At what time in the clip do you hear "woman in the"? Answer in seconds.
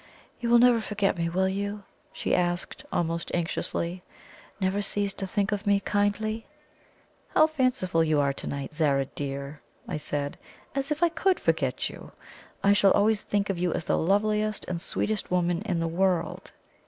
15.29-15.87